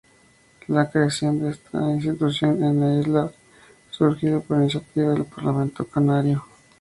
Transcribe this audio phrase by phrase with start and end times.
[0.67, 3.31] La creación de esta institución en las Islas,
[3.91, 6.43] surgió por iniciativa del Parlamento Canario.